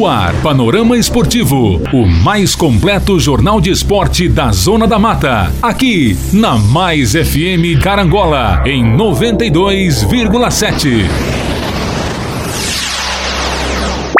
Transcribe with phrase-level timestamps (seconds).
[0.00, 5.52] No ar, Panorama Esportivo, o mais completo jornal de esporte da Zona da Mata.
[5.60, 11.04] Aqui, na Mais FM Carangola, em 92,7.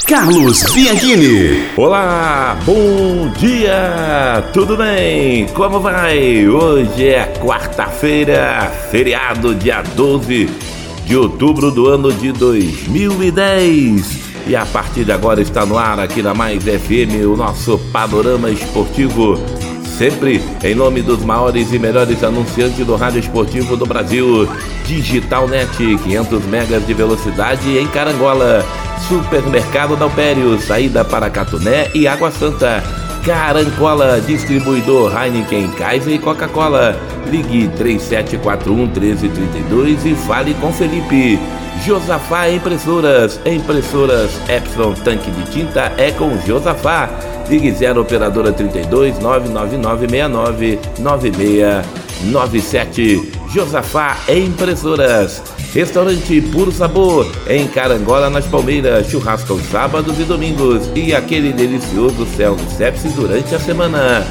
[0.06, 1.62] Carlos Bianchini.
[1.78, 5.46] Olá, bom dia, tudo bem?
[5.54, 6.46] Como vai?
[6.46, 10.46] Hoje é quarta-feira, feriado, dia 12
[11.06, 14.29] de outubro do ano de 2010.
[14.46, 18.50] E a partir de agora está no ar aqui na Mais FM o nosso panorama
[18.50, 19.38] esportivo.
[19.98, 24.48] Sempre em nome dos maiores e melhores anunciantes do rádio esportivo do Brasil.
[24.86, 28.64] Digital Net, 500 megas de velocidade em Carangola.
[29.08, 32.82] Supermercado Dalpério, saída para Catuné e Água Santa.
[33.24, 36.98] Carancola, distribuidor Heineken, Kaiser e Coca-Cola.
[37.30, 41.38] Ligue 3741 1332 e fale com Felipe.
[41.84, 47.08] Josafá Impressoras, impressoras Epson Tanque de Tinta é com Josafá.
[47.48, 53.32] Ligue 0 operadora 32 99969 9697.
[53.52, 55.42] Josafá Impressoras.
[55.72, 59.08] Restaurante Puro Sabor, em Carangola, nas Palmeiras.
[59.08, 60.90] Churrasco aos sábados e domingos.
[60.94, 64.26] E aquele delicioso self-service durante a semana.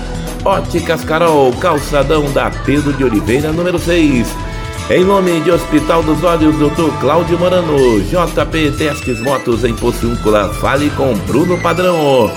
[0.45, 4.48] Óticas Carol, calçadão da Pedro de Oliveira, número 6.
[4.89, 6.89] Em nome de Hospital dos Olhos, Dr.
[6.99, 12.31] Cláudio Morano, JP Testes Motos em Pociúncula, fale com Bruno Padrão.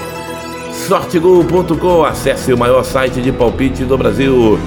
[0.87, 4.59] Sortegol.com, acesse o maior site de palpite do Brasil.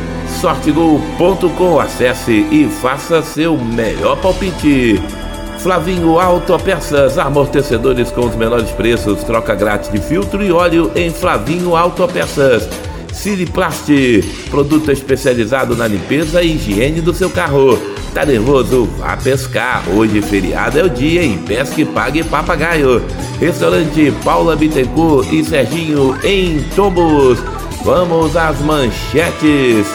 [0.42, 5.00] Sortegol.com, acesse e faça seu melhor palpite.
[5.60, 11.76] Flavinho Autopeças, amortecedores com os menores preços, troca grátis de filtro e óleo em Flavinho
[11.76, 12.68] Autopeças.
[13.16, 13.88] Siriplast,
[14.52, 17.80] produto especializado na limpeza e higiene do seu carro.
[18.14, 18.86] Tá nervoso?
[18.98, 19.84] Vá pescar.
[19.90, 23.02] Hoje feriado é o dia em Pesque Pague Papagaio.
[23.40, 27.40] Restaurante Paula Bittencourt e Serginho em Tombos.
[27.84, 29.88] Vamos às manchetes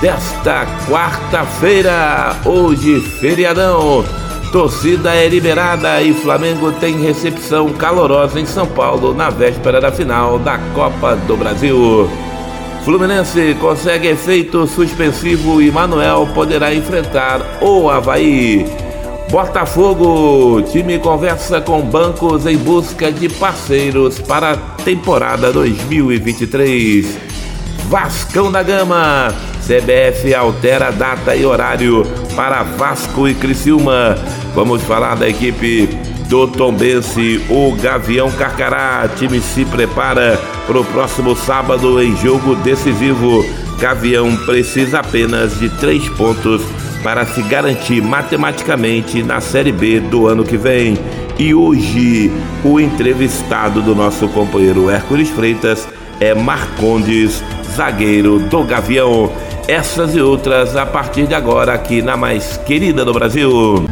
[0.00, 2.36] desta quarta-feira.
[2.44, 4.04] Hoje feriadão.
[4.52, 10.38] Torcida é liberada e Flamengo tem recepção calorosa em São Paulo na véspera da final
[10.38, 12.08] da Copa do Brasil.
[12.84, 18.66] Fluminense consegue efeito suspensivo e Manuel poderá enfrentar o Havaí.
[19.30, 27.18] Botafogo, time conversa com bancos em busca de parceiros para a temporada 2023.
[27.88, 32.02] Vascão da Gama, CBF altera data e horário
[32.36, 34.14] para Vasco e Criciúma.
[34.54, 35.88] Vamos falar da equipe
[36.34, 39.08] do Tombense, o Gavião Carcará.
[39.16, 40.36] Time se prepara
[40.66, 43.46] para o próximo sábado em jogo decisivo.
[43.78, 46.60] Gavião precisa apenas de três pontos
[47.04, 50.98] para se garantir matematicamente na Série B do ano que vem.
[51.38, 52.32] E hoje,
[52.64, 55.86] o entrevistado do nosso companheiro Hércules Freitas
[56.18, 57.44] é Marcondes,
[57.76, 59.30] zagueiro do Gavião.
[59.68, 63.86] Essas e outras a partir de agora aqui na mais querida do Brasil.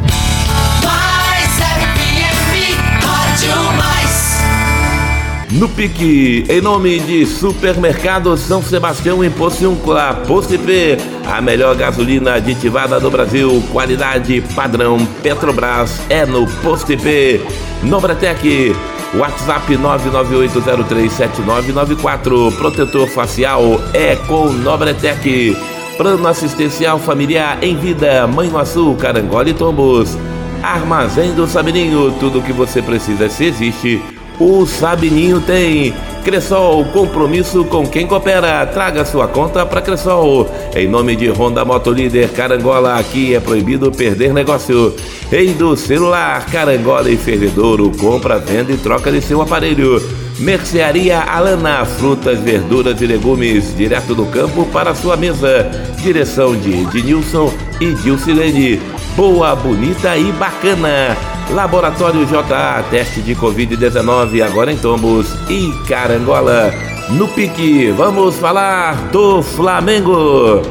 [5.53, 10.19] No pique, em nome de Supermercado São Sebastião em Pociúncula,
[10.65, 10.97] P,
[11.27, 17.39] a melhor gasolina aditivada do Brasil, qualidade padrão Petrobras é no P.
[17.83, 18.75] Nobretec,
[19.13, 25.55] WhatsApp 998037994, protetor facial é com Nobretec.
[25.97, 30.17] Plano assistencial familiar em vida, Mãe no Açul, Carangola e Tombos.
[30.63, 34.01] Armazém do Sabininho, tudo o que você precisa se existe
[34.39, 35.93] o Sabininho tem.
[36.23, 38.65] Cressol, compromisso com quem coopera.
[38.65, 40.49] Traga sua conta para Cressol.
[40.73, 44.95] Em nome de Honda Motolíder Carangola, aqui é proibido perder negócio.
[45.29, 50.01] Rei do celular, Carangola e Fervedouro, compra, venda e troca de seu aparelho.
[50.39, 55.69] Mercearia Alana, frutas, verduras e legumes, direto do campo para sua mesa.
[56.01, 58.81] Direção de Ednilson e Dilcilene.
[59.15, 61.32] Boa, bonita e bacana.
[61.49, 66.73] Laboratório JA, teste de Covid-19 agora em Tombos e Carangola.
[67.09, 70.61] No pique, vamos falar do Flamengo.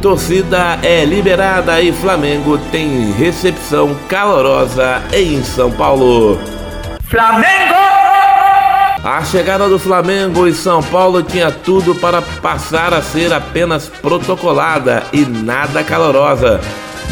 [0.00, 6.38] Torcida é liberada e Flamengo tem recepção calorosa em São Paulo.
[7.04, 7.74] Flamengo!
[9.04, 15.02] A chegada do Flamengo em São Paulo tinha tudo para passar a ser apenas protocolada
[15.12, 16.60] e nada calorosa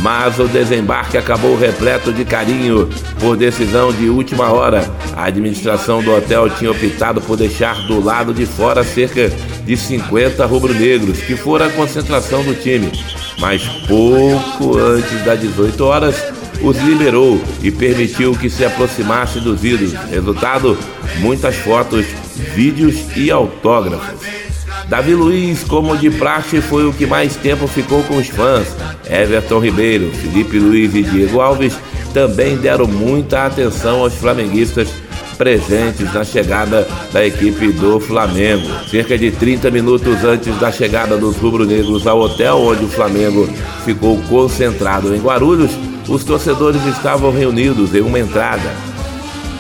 [0.00, 2.88] mas o desembarque acabou repleto de carinho
[3.19, 4.88] por decisão de última hora.
[5.17, 9.31] A administração do hotel tinha optado por deixar do lado de fora cerca
[9.64, 12.91] de 50 rubro-negros, que foram a concentração do time.
[13.38, 16.17] Mas pouco antes das 18 horas,
[16.62, 19.94] os liberou e permitiu que se aproximasse dos ídolos.
[20.11, 20.79] Resultado:
[21.19, 22.06] muitas fotos,
[22.55, 24.44] vídeos e autógrafos.
[24.88, 28.69] Davi Luiz, como de praxe, foi o que mais tempo ficou com os fãs.
[29.08, 31.75] Everton Ribeiro, Felipe Luiz e Diego Alves
[32.12, 34.88] também deram muita atenção aos flamenguistas
[35.34, 38.69] presentes na chegada da equipe do Flamengo.
[38.88, 43.48] Cerca de 30 minutos antes da chegada dos rubro-negros ao hotel onde o Flamengo
[43.84, 45.72] ficou concentrado em Guarulhos,
[46.08, 48.72] os torcedores estavam reunidos em uma entrada,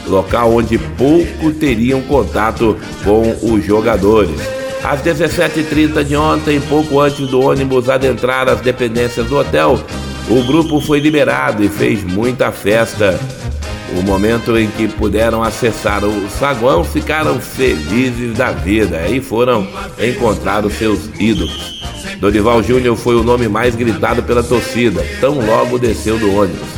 [0.06, 4.63] local onde pouco teriam contato com os jogadores.
[4.84, 9.82] Às 17h30 de ontem, pouco antes do ônibus adentrar as dependências do hotel,
[10.28, 13.18] o grupo foi liberado e fez muita festa.
[13.98, 19.66] O momento em que puderam acessar o saguão, ficaram felizes da vida e foram
[19.98, 21.82] encontrar os seus ídolos.
[22.20, 26.68] Dorival Júnior foi o nome mais gritado pela torcida, tão logo desceu do ônibus.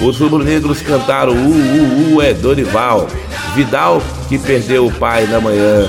[0.00, 3.06] Os rubro-negros cantaram U, U, U é Dorival.
[3.54, 5.88] Vidal, que perdeu o pai na manhã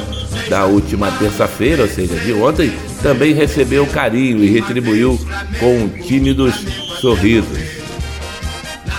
[0.49, 2.71] da última terça-feira, ou seja, de ontem,
[3.01, 5.19] também recebeu carinho e retribuiu
[5.59, 6.55] com tímidos
[6.99, 7.83] sorrisos.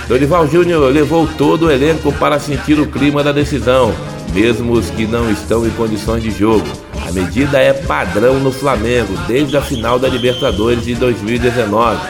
[0.08, 3.94] Dorival Júnior levou todo o elenco para sentir o clima da decisão,
[4.34, 6.66] mesmo os que não estão em condições de jogo.
[7.06, 12.00] A medida é padrão no Flamengo desde a final da Libertadores de 2019.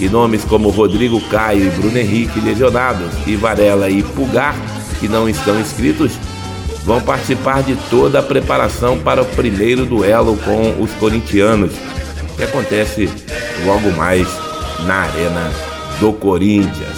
[0.00, 4.56] E nomes como Rodrigo Caio e Bruno Henrique lesionados, e Varela e Pulgar,
[4.98, 6.12] que não estão inscritos,
[6.88, 11.70] vão participar de toda a preparação para o primeiro duelo com os corintianos,
[12.34, 13.10] que acontece
[13.66, 14.26] logo mais
[14.86, 15.52] na Arena
[16.00, 16.96] do Corinthians.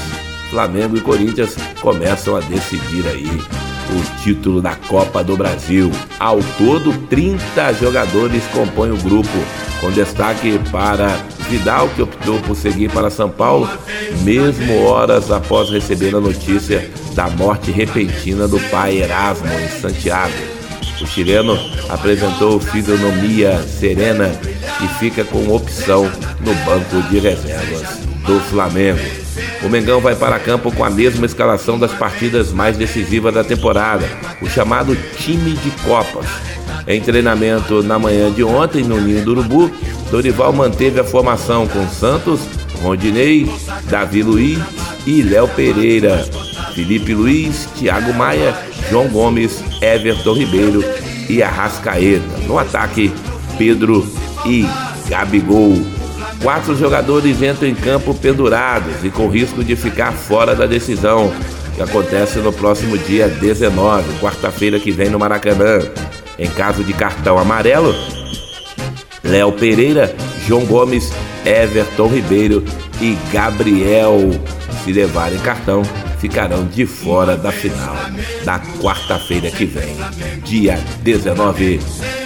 [0.48, 5.90] Flamengo e Corinthians começam a decidir aí o título da Copa do Brasil.
[6.20, 9.28] Ao todo, 30 jogadores compõem o grupo,
[9.80, 11.18] com destaque para
[11.50, 13.68] Vidal, que optou por seguir para São Paulo,
[14.22, 20.32] mesmo horas após receber a notícia da morte repentina do pai Erasmo em Santiago.
[21.00, 21.58] O chileno
[21.88, 24.30] apresentou fisionomia serena
[24.80, 26.04] e fica com opção
[26.40, 29.00] no banco de reservas do Flamengo.
[29.64, 34.08] O Mengão vai para campo com a mesma escalação das partidas mais decisivas da temporada,
[34.40, 36.26] o chamado time de Copas.
[36.86, 39.70] Em treinamento na manhã de ontem no Ninho do Urubu,
[40.10, 42.40] Dorival manteve a formação com Santos,
[42.82, 43.48] Rondinei,
[43.88, 44.58] Davi Luiz
[45.06, 46.24] e Léo Pereira,
[46.74, 48.54] Felipe Luiz, Thiago Maia,
[48.90, 50.84] João Gomes, Everton Ribeiro
[51.28, 52.24] e Arrascaeta.
[52.46, 53.12] No ataque,
[53.56, 54.06] Pedro
[54.44, 54.66] e
[55.08, 55.74] Gabigol.
[56.42, 61.30] Quatro jogadores entram em campo pendurados e com risco de ficar fora da decisão,
[61.76, 65.80] que acontece no próximo dia 19, quarta-feira que vem no Maracanã.
[66.40, 67.94] Em caso de cartão amarelo,
[69.22, 70.10] Léo Pereira,
[70.46, 71.12] João Gomes,
[71.44, 72.64] Everton Ribeiro
[72.98, 74.16] e Gabriel.
[74.82, 75.82] Se levarem cartão,
[76.20, 77.96] ficarão de fora da final
[78.44, 79.96] da quarta-feira que vem,
[80.44, 81.80] dia 19.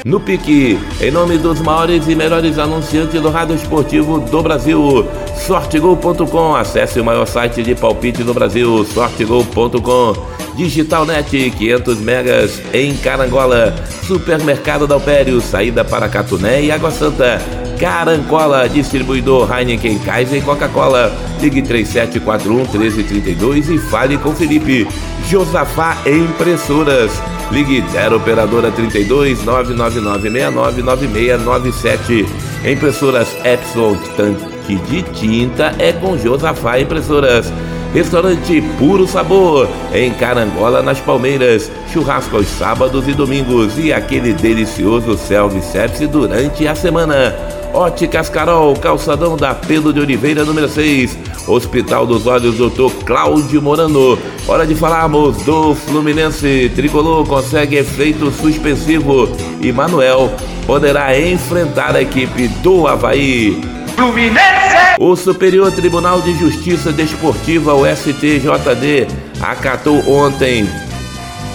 [0.05, 5.06] No pique, em nome dos maiores e melhores anunciantes do rádio esportivo do Brasil,
[5.46, 6.55] sortegol.com.
[6.56, 10.35] Acesse o maior site de palpite do Brasil, sortegol.com.
[10.56, 13.75] Digitalnet 500 megas em Carangola.
[14.06, 17.63] Supermercado da Alpério, saída para Catuné e Água Santa.
[17.79, 21.12] Carancola, distribuidor Heineken, Kaiser e Coca-Cola.
[21.41, 24.88] Ligue 3741 1332 e fale com Felipe.
[25.29, 27.11] Josafá Impressoras.
[27.50, 32.26] Ligue 0 operadora 32 999 9697.
[32.64, 37.52] Impressoras Epson tanque de tinta é com Josafá Impressoras.
[37.95, 41.71] Restaurante Puro Sabor, em Carangola, nas Palmeiras.
[41.93, 47.33] Churrasco aos sábados e domingos e aquele delicioso self-service durante a semana.
[47.73, 51.17] Óticas Carol, calçadão da Pedro de Oliveira, número 6.
[51.47, 54.19] Hospital dos Olhos, doutor Cláudio Morano.
[54.49, 56.73] Hora de falarmos do Fluminense.
[56.75, 59.29] Tricolor consegue efeito suspensivo
[59.61, 60.33] e Manuel
[60.67, 63.61] poderá enfrentar a equipe do Havaí.
[63.95, 64.63] Fluminense!
[64.99, 69.09] O Superior Tribunal de Justiça Desportiva, o STJD,
[69.41, 70.69] acatou ontem,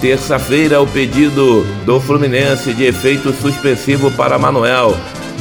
[0.01, 4.95] terça-feira, o pedido do Fluminense de efeito suspensivo para Manuel.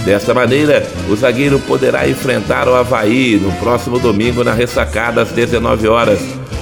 [0.05, 5.89] Desta maneira, o zagueiro poderá enfrentar o Havaí no próximo domingo na ressacada às 19
[5.89, 6.21] horas.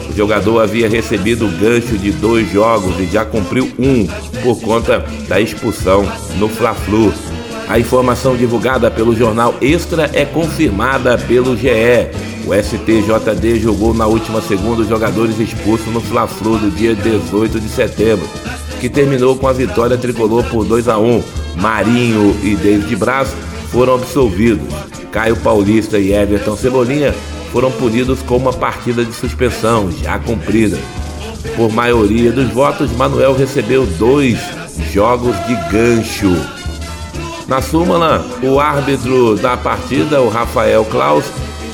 [0.09, 4.07] O jogador havia recebido gancho de dois jogos e já cumpriu um
[4.43, 7.13] por conta da expulsão no Fla-Flu.
[7.69, 12.09] A informação divulgada pelo jornal Extra é confirmada pelo GE.
[12.47, 17.69] O STJD jogou na última segunda os jogadores expulsos no Fla-Flu do dia 18 de
[17.69, 18.29] setembro,
[18.81, 21.23] que terminou com a vitória tricolor por 2 a 1.
[21.57, 23.35] Marinho e David Braz
[23.73, 24.73] foram absolvidos.
[25.11, 27.13] Caio Paulista e Everton Cebolinha
[27.51, 30.79] foram punidos com uma partida de suspensão já cumprida.
[31.57, 34.39] Por maioria dos votos, Manuel recebeu dois
[34.93, 36.56] jogos de gancho.
[37.49, 41.25] Na súmula, o árbitro da partida, o Rafael Klaus,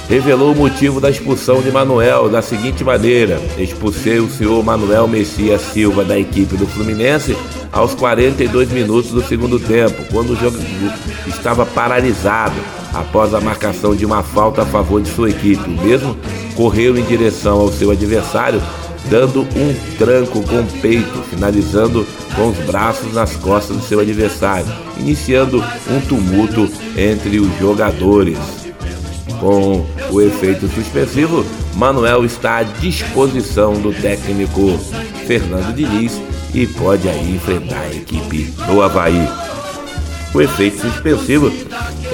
[0.07, 5.63] revelou o motivo da expulsão de Manuel da seguinte maneira: expulsei o senhor Manuel Messias
[5.63, 7.35] Silva da equipe do Fluminense
[7.73, 10.59] aos 42 minutos do segundo tempo, quando o jogo
[11.27, 12.61] estava paralisado
[12.93, 15.71] após a marcação de uma falta a favor de sua equipe.
[15.71, 16.15] O mesmo
[16.55, 18.61] correu em direção ao seu adversário,
[19.09, 24.67] dando um tranco com o peito, finalizando com os braços nas costas do seu adversário,
[24.99, 28.39] iniciando um tumulto entre os jogadores.
[29.41, 31.45] Com o efeito suspensivo,
[31.75, 34.79] Manuel está à disposição do técnico
[35.27, 36.21] Fernando Diniz
[36.55, 39.29] e pode aí enfrentar a equipe do Havaí.
[40.35, 41.53] O efeito suspensivo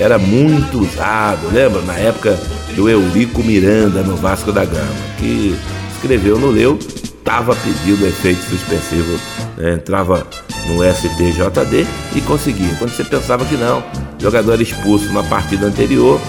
[0.01, 1.83] era muito usado, lembra?
[1.83, 2.39] Na época
[2.75, 5.57] do Eurico Miranda no Vasco da Gama, que
[5.99, 9.19] escreveu no Leu, estava pedindo efeito suspensivo,
[9.57, 9.75] né?
[9.75, 10.25] entrava
[10.69, 12.75] no STJD e conseguia.
[12.79, 13.83] Quando você pensava que não,
[14.19, 16.21] jogador expulso na partida anterior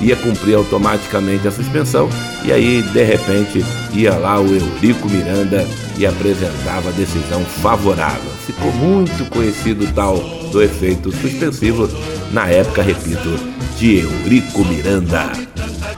[0.00, 2.08] ia cumprir automaticamente a suspensão
[2.44, 5.66] e aí de repente ia lá o Eurico Miranda
[5.98, 8.30] e apresentava a decisão favorável.
[8.46, 10.16] Ficou muito conhecido tal
[10.52, 11.88] do efeito suspensivo
[12.32, 13.28] na época, repito,
[13.76, 15.32] de Eurico Miranda.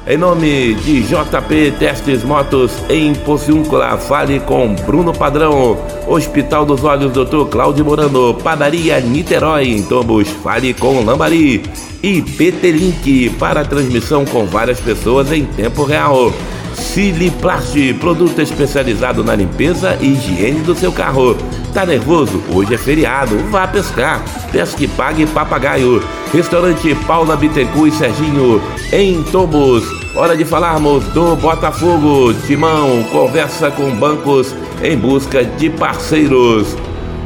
[0.07, 5.77] Em nome de JP Testes Motos em Pociúncula, fale com Bruno Padrão.
[6.09, 7.45] Hospital dos Olhos Dr.
[7.51, 11.63] Cláudio Morano, Padaria Niterói em Tombos, fale com Lambari.
[12.03, 16.33] E PT Link para transmissão com várias pessoas em tempo real.
[16.81, 21.37] Siliplast, produto especializado na limpeza e higiene do seu carro.
[21.73, 22.43] Tá nervoso?
[22.53, 23.39] Hoje é feriado.
[23.51, 24.23] Vá pescar.
[24.51, 26.03] Pesque pague papagaio.
[26.33, 29.85] Restaurante Paula Bittencourt e Serginho, em Tombos.
[30.17, 32.35] Hora de falarmos do Botafogo.
[32.47, 36.75] Timão conversa com bancos em busca de parceiros.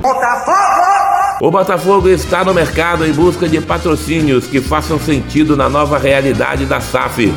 [0.03, 0.85] Botafogo!
[1.41, 6.67] O Botafogo está no mercado em busca de patrocínios que façam sentido na nova realidade
[6.67, 7.33] da SAF.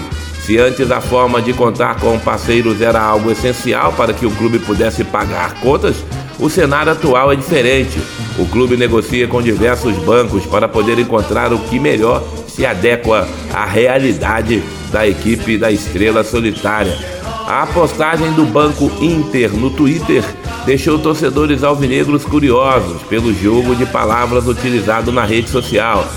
[0.47, 4.59] Se antes a forma de contar com parceiros era algo essencial para que o clube
[4.59, 5.97] pudesse pagar contas,
[6.39, 7.99] o cenário atual é diferente.
[8.39, 13.65] O clube negocia com diversos bancos para poder encontrar o que melhor se adequa à
[13.65, 16.97] realidade da equipe da Estrela Solitária.
[17.45, 20.23] A postagem do Banco Inter no Twitter
[20.65, 26.07] deixou torcedores alvinegros curiosos pelo jogo de palavras utilizado na rede social.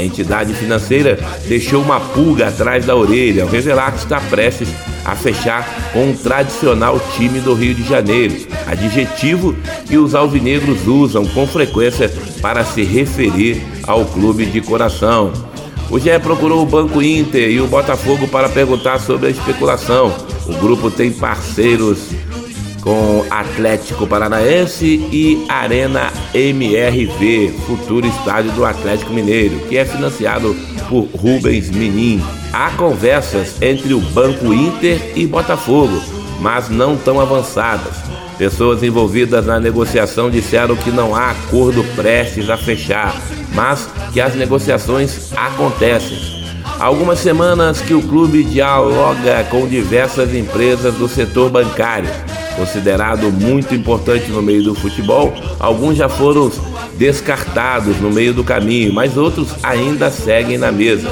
[0.00, 4.70] A entidade financeira deixou uma pulga atrás da orelha ao revelar que está prestes
[5.04, 8.34] a fechar com o tradicional time do Rio de Janeiro,
[8.66, 9.54] adjetivo
[9.86, 15.32] que os alvinegros usam com frequência para se referir ao clube de coração.
[15.90, 20.14] O GE procurou o Banco Inter e o Botafogo para perguntar sobre a especulação.
[20.46, 22.08] O grupo tem parceiros
[22.82, 30.54] com Atlético Paranaense e Arena MRV, futuro estádio do Atlético Mineiro, que é financiado
[30.88, 32.22] por Rubens Menin.
[32.52, 36.00] Há conversas entre o Banco Inter e Botafogo,
[36.40, 37.94] mas não tão avançadas.
[38.38, 43.14] Pessoas envolvidas na negociação disseram que não há acordo prestes a fechar,
[43.54, 46.40] mas que as negociações acontecem.
[46.78, 52.08] Há algumas semanas que o clube dialoga com diversas empresas do setor bancário
[52.56, 56.50] considerado muito importante no meio do futebol, alguns já foram
[56.96, 61.08] descartados no meio do caminho, mas outros ainda seguem na mesa.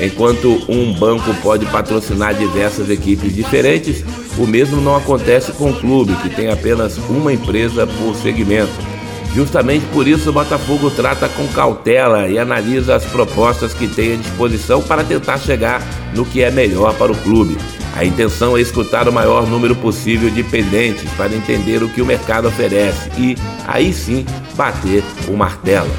[0.00, 4.04] Enquanto um banco pode patrocinar diversas equipes diferentes,
[4.36, 8.94] o mesmo não acontece com o clube, que tem apenas uma empresa por segmento.
[9.34, 14.16] Justamente por isso, o Botafogo trata com cautela e analisa as propostas que tem à
[14.16, 15.82] disposição para tentar chegar
[16.14, 17.56] no que é melhor para o clube.
[17.96, 22.06] A intenção é escutar o maior número possível de pendentes para entender o que o
[22.06, 23.36] mercado oferece e,
[23.66, 24.26] aí sim,
[24.56, 25.90] bater o martelo.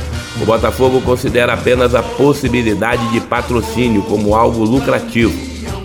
[0.42, 5.34] O Botafogo considera apenas a possibilidade de patrocínio como algo lucrativo.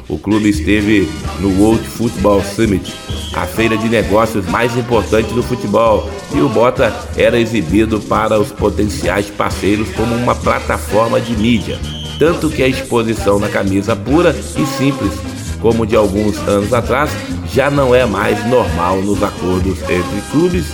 [0.09, 2.93] O clube esteve no World Football Summit,
[3.33, 8.51] a feira de negócios mais importante do futebol, e o Bota era exibido para os
[8.51, 11.79] potenciais parceiros como uma plataforma de mídia,
[12.19, 15.13] tanto que a exposição na camisa pura e simples
[15.61, 17.11] como de alguns anos atrás,
[17.53, 20.67] já não é mais normal nos acordos entre clubes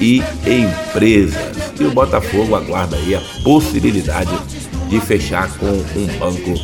[0.00, 1.72] e empresas.
[1.78, 4.30] E o Botafogo aguarda aí a possibilidade
[4.88, 6.54] de fechar com um banco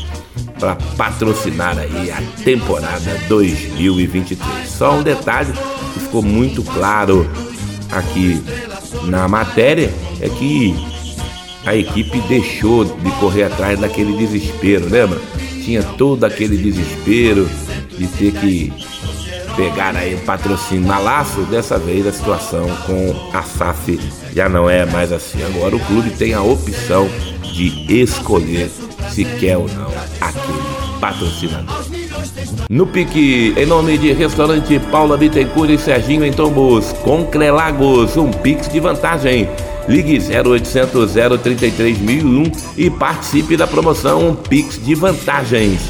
[0.59, 4.69] para patrocinar aí a temporada 2023.
[4.69, 5.52] Só um detalhe
[5.93, 7.28] que ficou muito claro
[7.90, 8.43] aqui
[9.04, 10.75] na matéria é que
[11.66, 15.21] a equipe deixou de correr atrás daquele desespero, lembra?
[15.64, 17.49] Tinha todo aquele desespero
[17.97, 18.73] de ter que
[19.56, 23.99] pegar aí o patrocínio na laço, dessa vez a situação com a SAF
[24.35, 25.42] já não é mais assim.
[25.44, 27.09] Agora o clube tem a opção
[27.42, 28.71] de escolher
[29.11, 29.87] se quer ou não
[30.21, 31.85] aquele patrocinador.
[32.68, 38.30] No pique, em nome de restaurante Paula Bittencourt e Serginho em Tombos, com Crelagos, um
[38.30, 39.49] pix de vantagem.
[39.88, 41.12] Ligue 0800
[41.42, 45.80] 033 1001 e participe da promoção Pix de Vantagens.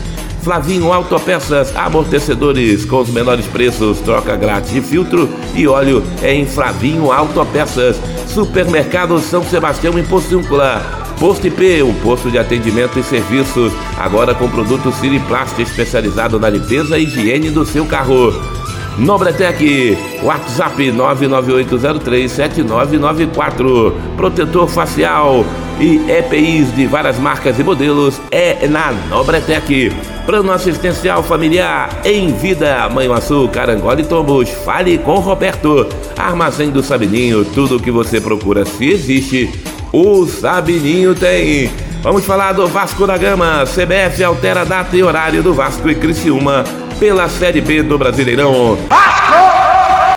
[0.43, 6.45] Flavinho Autopeças, amortecedores com os menores preços, troca grátis de filtro e óleo é em
[6.45, 7.97] Flavinho Autopeças.
[8.29, 10.83] Supermercado São Sebastião em Pocíncula.
[11.19, 16.99] Posto IP, um posto de atendimento e serviços, agora com produto Siriplast especializado na limpeza
[16.99, 18.54] e higiene do seu carro.
[18.99, 23.93] Nobretec, WhatsApp 998037994.
[24.17, 25.45] Protetor facial
[25.81, 29.91] e EPIs de várias marcas e modelos é na Nobretec.
[30.25, 32.89] Plano assistencial familiar em vida.
[32.89, 34.49] Manhuaçu, Carangola e Tombos.
[34.65, 35.89] Fale com Roberto.
[36.17, 37.45] Armazém do Sabininho.
[37.45, 39.51] Tudo o que você procura se existe.
[39.93, 41.69] O Sabininho tem.
[42.01, 43.65] Vamos falar do Vasco da Gama.
[43.65, 46.65] CBF altera data e horário do Vasco e Criciúma
[46.99, 48.79] pela Série B do Brasileirão.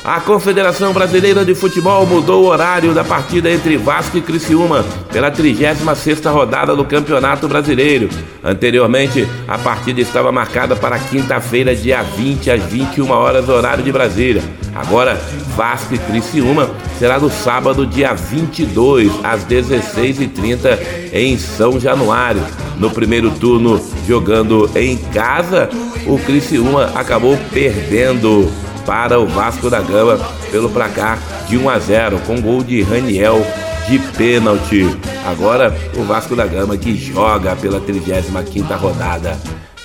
[0.03, 5.29] A Confederação Brasileira de Futebol mudou o horário da partida entre Vasco e Criciúma pela
[5.29, 8.07] 36ª rodada do Campeonato Brasileiro.
[8.41, 14.41] Anteriormente, a partida estava marcada para quinta-feira, dia 20 às 21 horas horário de Brasília.
[14.77, 15.19] Agora,
[15.55, 16.69] Vasco e Criciúma
[16.99, 22.43] será no sábado, dia 22 às 16h30 em São Januário.
[22.77, 25.67] No primeiro turno, jogando em casa,
[26.05, 28.51] o Criciúma acabou perdendo
[28.85, 30.19] para o Vasco da Gama
[30.51, 31.19] pelo placar
[31.49, 33.43] de 1 a 0 com gol de Raniel
[33.89, 34.85] de pênalti.
[35.25, 39.37] Agora o Vasco da Gama que joga pela 35ª rodada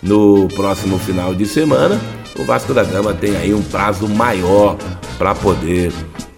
[0.02, 1.99] no próximo final de semana.
[2.39, 4.77] O Vasco da Gama tem aí um prazo maior
[5.19, 5.93] para poder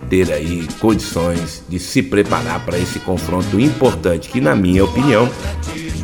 [0.09, 5.29] ter aí condições de se preparar para esse confronto importante que na minha opinião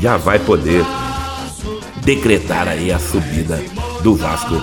[0.00, 0.85] já vai poder
[2.03, 3.62] decretar aí a subida
[4.03, 4.61] do Vasco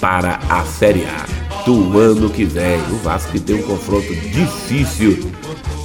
[0.00, 2.80] para a Série A do ano que vem.
[2.90, 5.30] O Vasco que tem um confronto difícil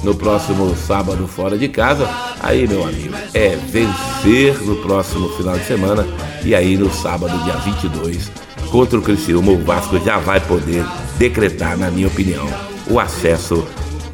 [0.02, 2.08] no próximo sábado fora de casa.
[2.40, 6.06] Aí, meu amigo, é vencer no próximo final de semana
[6.44, 8.30] e aí no sábado, dia 22,
[8.66, 10.84] contra o Criciúma, o Vasco já vai poder
[11.18, 12.46] decretar, na minha opinião,
[12.90, 13.66] o acesso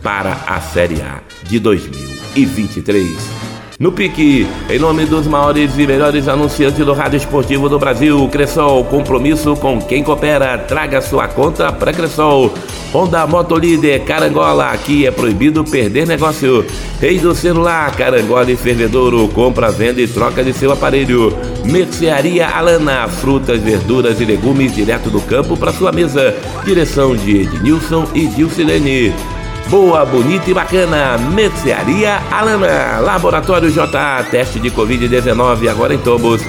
[0.02, 3.51] para a Série A de 2023.
[3.82, 8.84] No pique, em nome dos maiores e melhores anunciantes do rádio esportivo do Brasil, Cressol,
[8.84, 12.54] compromisso com quem coopera, traga sua conta para Cressol.
[12.94, 16.64] Honda Motolíder, Carangola, aqui é proibido perder negócio.
[17.00, 21.36] Rei do celular, Carangola e Fervedouro, compra, venda e troca de seu aparelho.
[21.64, 26.32] Mercearia Alana, frutas, verduras e legumes direto do campo para sua mesa.
[26.64, 29.12] Direção de Ednilson e Dilcilene.
[29.68, 31.16] Boa, bonita e bacana.
[31.18, 33.00] Mercearia Alana.
[33.00, 34.24] Laboratório JA.
[34.30, 36.42] Teste de Covid-19 agora em Tombos.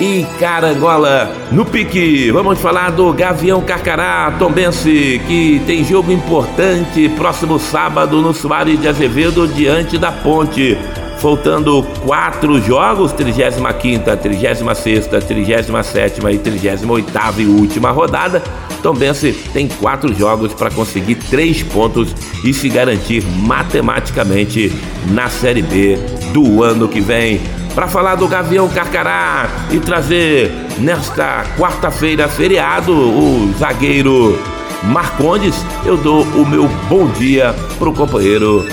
[0.00, 1.32] E Carangola.
[1.50, 8.34] No pique, vamos falar do Gavião Carcará Tombense, que tem jogo importante próximo sábado no
[8.34, 10.76] Soares de Azevedo diante da Ponte
[11.18, 18.42] faltando quatro jogos, 35ª, 36ª, 37ª e 38ª e última rodada,
[18.82, 24.72] Tom Bense tem quatro jogos para conseguir três pontos e se garantir matematicamente
[25.10, 25.96] na Série B
[26.32, 27.40] do ano que vem.
[27.74, 34.38] Para falar do Gavião Carcará e trazer nesta quarta-feira feriado o zagueiro
[34.84, 38.64] Marcondes, eu dou o meu bom dia pro companheiro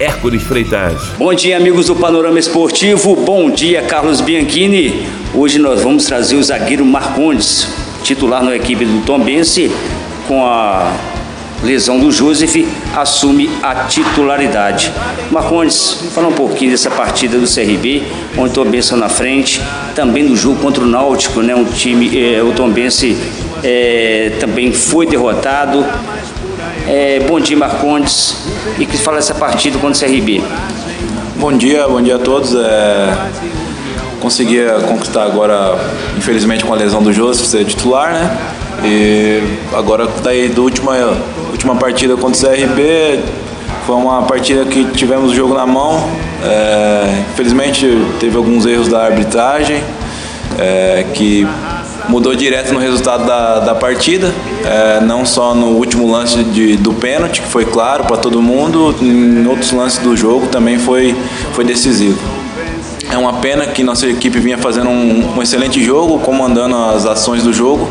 [0.00, 1.02] Hércules Freitas.
[1.18, 3.16] Bom dia, amigos do Panorama Esportivo.
[3.16, 5.08] Bom dia, Carlos Bianchini.
[5.34, 7.66] Hoje nós vamos trazer o zagueiro Marcondes,
[8.04, 9.72] titular na equipe do Tombense,
[10.28, 10.92] com a
[11.64, 12.64] lesão do Joseph,
[12.96, 14.92] assume a titularidade.
[15.32, 18.04] Marcondes, fala um pouquinho dessa partida do CRB,
[18.36, 19.60] onde o Tombense na frente,
[19.96, 21.56] também no jogo contra o Náutico, né?
[21.56, 23.16] Um time, é, o Tombense
[23.64, 25.84] é, também foi derrotado,
[26.88, 28.36] é, bom dia, Marcondes.
[28.78, 30.42] E que fala essa partida contra o CRB.
[31.36, 32.54] Bom dia, bom dia a todos.
[32.54, 33.14] É,
[34.20, 35.78] consegui conquistar agora,
[36.16, 38.38] infelizmente com a lesão do Joseph, ser titular, né?
[38.84, 39.42] E
[39.74, 40.94] agora daí da última,
[41.50, 43.20] última partida contra o CRB,
[43.86, 46.08] foi uma partida que tivemos o jogo na mão.
[46.42, 47.86] É, infelizmente
[48.18, 49.82] teve alguns erros da arbitragem
[50.58, 51.46] é, que
[52.08, 54.32] mudou direto no resultado da, da partida,
[54.64, 58.94] é, não só no último lance de, do pênalti, que foi claro para todo mundo,
[59.00, 61.14] em outros lances do jogo também foi,
[61.52, 62.18] foi decisivo.
[63.10, 67.42] É uma pena que nossa equipe vinha fazendo um, um excelente jogo, comandando as ações
[67.42, 67.88] do jogo.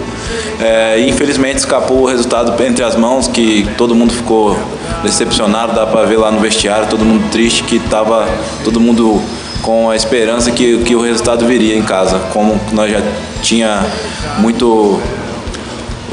[0.59, 4.57] É, infelizmente escapou o resultado entre as mãos, que todo mundo ficou
[5.03, 8.27] decepcionado, dá para ver lá no vestiário, todo mundo triste, que estava
[8.63, 9.19] todo mundo
[9.63, 12.19] com a esperança que, que o resultado viria em casa.
[12.31, 13.01] Como nós já
[13.47, 13.85] tinha
[14.39, 14.99] muito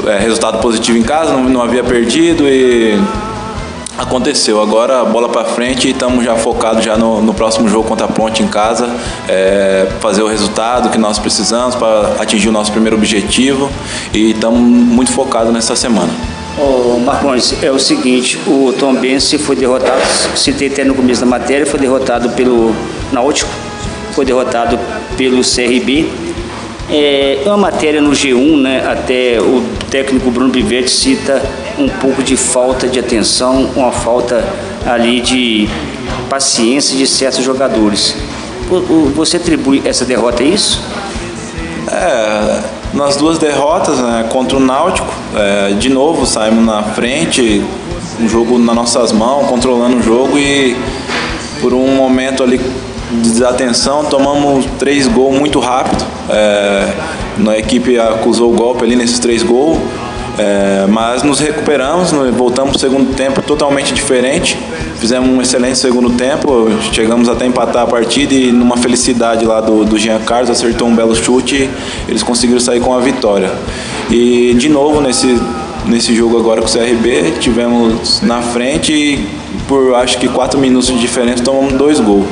[0.05, 2.97] é, resultado positivo em casa, não, não havia perdido e
[3.97, 4.61] aconteceu.
[4.61, 8.09] Agora bola para frente e estamos já focados já no, no, próximo jogo contra a
[8.09, 8.89] Ponte em casa,
[9.27, 13.69] é, fazer o resultado que nós precisamos para atingir o nosso primeiro objetivo
[14.13, 16.13] e estamos muito focados nessa semana.
[16.57, 19.99] Ô Marcões, é o seguinte, o Tom Bense foi derrotado,
[20.37, 22.73] citei até no começo da matéria, foi derrotado pelo
[23.11, 23.51] Náutico,
[24.13, 24.79] foi derrotado
[25.17, 26.24] pelo CRB.
[26.89, 31.41] É, é uma matéria no G1, né, até o técnico Bruno Bivetti cita
[31.79, 34.43] um pouco de falta de atenção, uma falta
[34.85, 35.67] ali de
[36.29, 38.15] paciência de certos jogadores.
[39.15, 40.83] Você atribui essa derrota a isso?
[41.91, 42.61] É,
[42.93, 47.63] nas duas derrotas né, contra o Náutico, é, de novo saímos na frente,
[48.19, 50.75] um jogo nas nossas mãos, controlando o jogo e
[51.61, 52.59] por um momento ali
[53.21, 56.03] desatenção tomamos três gols muito rápido.
[56.29, 56.93] É,
[57.47, 59.79] a equipe acusou o golpe ali nesses três gols.
[60.37, 64.57] É, mas nos recuperamos, voltamos para o segundo tempo totalmente diferente.
[64.97, 69.85] Fizemos um excelente segundo tempo, chegamos até empatar a partida e numa felicidade lá do,
[69.85, 71.69] do Jean Carlos, acertou um belo chute,
[72.07, 73.51] eles conseguiram sair com a vitória.
[74.09, 75.39] E de novo nesse,
[75.85, 80.87] nesse jogo agora com o CRB, tivemos na frente e por acho que quatro minutos
[80.87, 82.25] de diferença tomamos dois gols.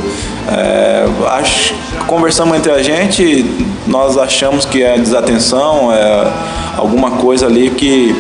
[0.48, 1.74] É, acho,
[2.08, 3.46] conversamos entre a gente,
[3.88, 6.32] nós achamos que é desatenção, é
[6.78, 8.16] alguma coisa ali que,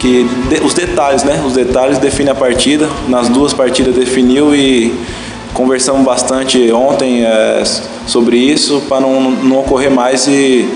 [0.00, 1.42] que de, os detalhes, né?
[1.46, 2.88] Os detalhes definem a partida.
[3.08, 4.94] Nas duas partidas definiu e
[5.54, 7.62] conversamos bastante ontem é,
[8.06, 10.68] sobre isso para não, não ocorrer mais e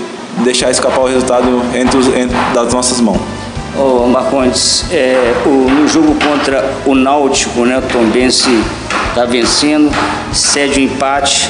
[0.43, 3.42] deixar escapar o resultado entre, os, entre das nossas mãos.
[3.75, 8.47] Ô Marcondes, é, o, no jogo contra o Náutico, né, o Tombense
[9.09, 9.89] está vencendo,
[10.31, 11.49] cede o empate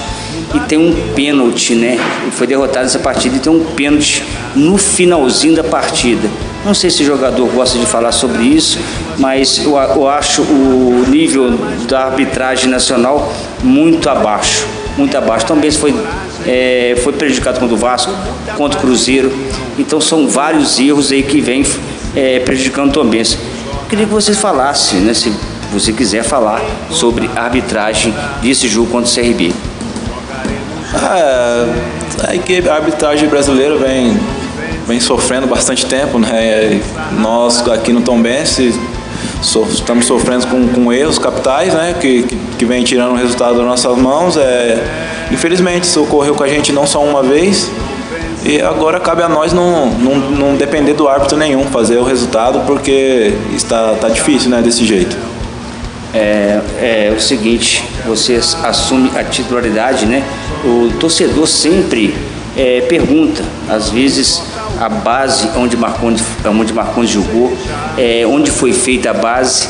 [0.55, 1.97] e tem um pênalti, né?
[2.31, 4.23] Foi derrotado nessa partida e tem um pênalti
[4.55, 6.29] no finalzinho da partida.
[6.63, 8.79] Não sei se o jogador gosta de falar sobre isso,
[9.17, 11.51] mas eu, eu acho o nível
[11.89, 14.65] da arbitragem nacional muito abaixo,
[14.97, 15.45] muito abaixo.
[15.45, 15.93] Também foi
[16.45, 18.13] é, foi prejudicado contra o Vasco,
[18.55, 19.31] contra o Cruzeiro.
[19.77, 21.65] Então são vários erros aí que vêm
[22.15, 23.37] é, prejudicando o Tombense.
[23.89, 25.31] Queria que vocês falassem, né, se
[25.71, 29.53] você quiser falar sobre a arbitragem desse jogo contra o CRB.
[30.95, 34.17] É, a equipe a arbitragem brasileira vem,
[34.87, 36.79] vem sofrendo bastante tempo, né?
[37.19, 38.79] Nós aqui no Tombense
[39.43, 41.95] so, estamos sofrendo com, com erros capitais, né?
[41.99, 44.37] Que, que, que vem tirando o resultado das nossas mãos.
[44.37, 44.81] É,
[45.31, 47.69] infelizmente, isso ocorreu com a gente não só uma vez,
[48.45, 52.61] e agora cabe a nós não, não, não depender do árbitro nenhum, fazer o resultado,
[52.65, 55.17] porque está tá difícil né, desse jeito.
[56.13, 60.23] É, é o seguinte, você assume a titularidade, né?
[60.63, 62.13] O torcedor sempre
[62.55, 64.43] é, pergunta, às vezes
[64.79, 67.55] a base onde Marcondes, onde Marcondes jogou,
[67.97, 69.67] é, onde foi feita a base.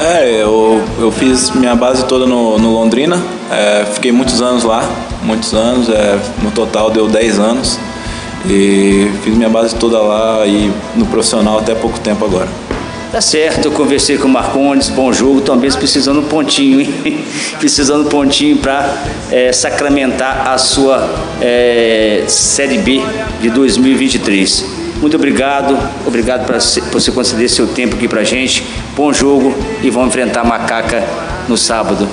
[0.00, 4.82] É, eu, eu fiz minha base toda no, no Londrina, é, fiquei muitos anos lá,
[5.24, 7.78] muitos anos, é, no total deu 10 anos.
[8.46, 12.48] E fiz minha base toda lá e no profissional até pouco tempo agora.
[13.10, 16.92] Tá certo, eu conversei com o Marcondes, bom jogo, talvez precisando um pontinho, hein?
[17.60, 18.92] precisando um pontinho para
[19.30, 21.08] é, sacramentar a sua
[21.40, 23.00] é, Série B
[23.40, 24.64] de 2023.
[25.00, 26.60] Muito obrigado, obrigado por
[26.92, 28.64] você conceder seu tempo aqui pra gente.
[28.96, 31.04] Bom jogo e vamos enfrentar a Macaca
[31.48, 32.08] no sábado.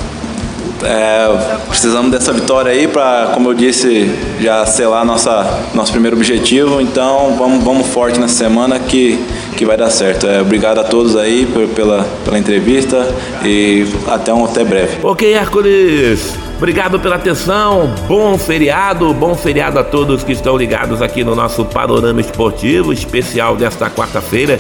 [0.83, 1.27] É,
[1.67, 6.81] precisamos dessa vitória aí para, como eu disse, já selar nossa, nosso primeiro objetivo.
[6.81, 9.19] Então vamos, vamos forte nessa semana que,
[9.57, 10.27] que vai dar certo.
[10.27, 13.07] É, obrigado a todos aí pela, pela entrevista
[13.43, 14.97] e até, um, até breve.
[15.03, 16.33] Ok, Hércules.
[16.57, 21.65] Obrigado pela atenção, bom feriado, bom feriado a todos que estão ligados aqui no nosso
[21.65, 24.59] Panorama Esportivo, especial desta quarta-feira,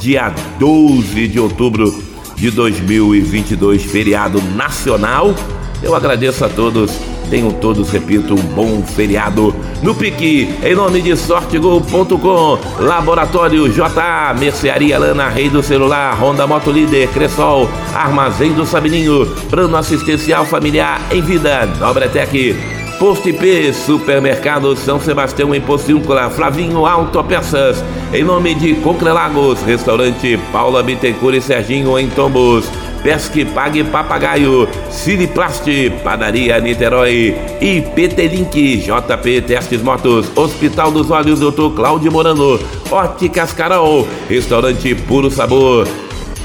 [0.00, 1.92] dia 12 de outubro
[2.34, 5.34] de 2022, feriado nacional.
[5.82, 6.92] Eu agradeço a todos.
[7.28, 10.54] Tenham todos, repito, um bom feriado no Pique.
[10.62, 17.68] Em nome de Sortegol.com, Laboratório JA, Mercearia Lana, Rei do Celular, Honda Moto Líder, Cressol,
[17.94, 22.54] Armazém do Sabininho, Plano Assistencial Familiar em Vida, Nobretec,
[22.98, 30.82] Posto IP, Supermercado São Sebastião em Pociúncula, Flavinho Autopeças, em nome de Concrelagos, Restaurante Paula
[30.82, 32.70] Bittencourt e Serginho em Tombos,
[33.02, 35.66] Pesque Pague Papagaio, Siriplast,
[36.04, 41.74] Padaria Niterói e PT-Link, JP Testes Motos, Hospital dos Olhos, Dr.
[41.74, 42.60] Cláudio Morano,
[42.90, 45.88] Óticas Carol, Restaurante Puro Sabor,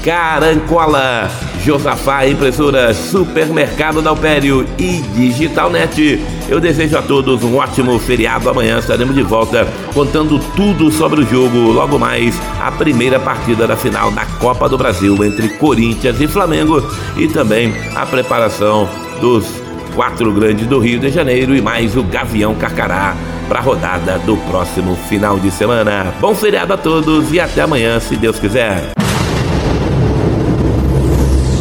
[0.04, 1.30] Carancola,
[1.64, 6.18] Josafá Impressora, Supermercado Dalpério e Digitalnet.
[6.48, 8.48] Eu desejo a todos um ótimo feriado.
[8.48, 11.72] Amanhã estaremos de volta contando tudo sobre o jogo.
[11.72, 16.82] Logo mais, a primeira partida da final da Copa do Brasil entre Corinthians e Flamengo
[17.16, 18.88] e também a preparação
[19.20, 19.46] dos
[19.94, 23.14] quatro grandes do Rio de Janeiro e mais o Gavião Carcará
[23.46, 26.14] para a rodada do próximo final de semana.
[26.20, 28.92] Bom feriado a todos e até amanhã, se Deus quiser.